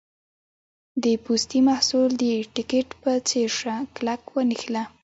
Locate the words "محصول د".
1.69-2.25